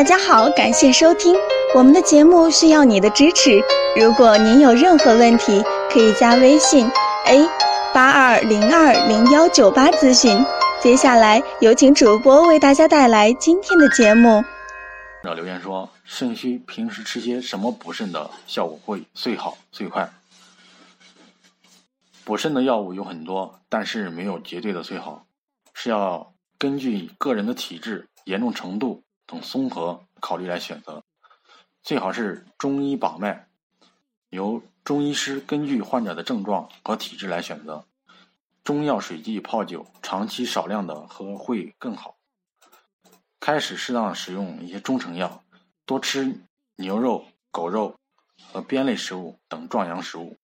[0.00, 1.36] 大家好，感谢收听
[1.74, 3.62] 我们的节目，需要你的支持。
[4.00, 6.90] 如果您有任何问题，可以加微信
[7.26, 7.46] a
[7.92, 10.42] 八二零二零幺九八咨询。
[10.80, 14.42] 接下来有请主播为大家带来今天的节目。
[15.22, 20.08] 留言说：肾虚平时吃些什么补肾的效果会最好最快？
[22.24, 25.26] 补肾的药物有很多，但是没有绝对的最好，
[25.74, 29.02] 是要根据个人的体质、严重程度。
[29.30, 31.04] 等综合考虑来选择，
[31.84, 33.46] 最好是中医把脉，
[34.28, 37.84] 由中医师根据患者的症状和体质来选择。
[38.64, 42.16] 中药水剂泡酒，长期少量的喝会更好。
[43.38, 45.44] 开始适当使用一些中成药，
[45.86, 46.40] 多吃
[46.74, 47.94] 牛肉、狗肉
[48.52, 50.39] 和边类食物等壮阳食物。